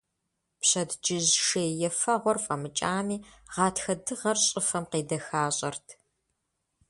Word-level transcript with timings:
Пщэдджыжь 0.59 1.33
шей 1.45 1.71
ефэгъуэр 1.87 2.37
фIэмыкIами, 2.45 3.17
гъатхэ 3.53 3.93
дыгъэр 4.05 4.37
щIыфэм 4.45 4.83
къедэхащIэрт. 4.91 5.87